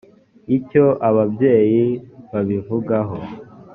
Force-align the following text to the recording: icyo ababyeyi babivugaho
icyo 0.57 0.85
ababyeyi 1.09 1.83
babivugaho 2.31 3.17